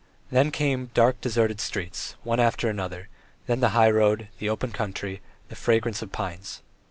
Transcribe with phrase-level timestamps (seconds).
[0.31, 3.07] Then came wide, dark, deserted streets, one after another;
[3.45, 6.63] then the highroad, the open country, the fragrance of pines.